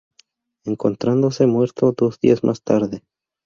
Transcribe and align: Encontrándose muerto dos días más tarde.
Encontrándose 0.65 1.45
muerto 1.45 1.93
dos 1.95 2.19
días 2.19 2.43
más 2.43 2.63
tarde. 2.63 3.03